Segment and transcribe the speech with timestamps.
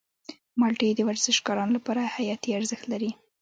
[0.59, 3.11] مالټې د ورزشکارانو لپاره حیاتي ارزښت لري.